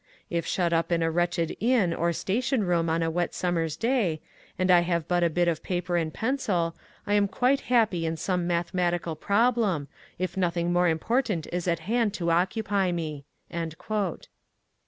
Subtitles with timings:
[0.31, 4.19] If shut up in a wretched inn or station room on a wet summer's day,
[4.57, 8.17] and I have but a bit of paper and pencil, I am quite happy in
[8.17, 13.25] some mathematical problem, if nothing more impor tant is at hand to occupy me."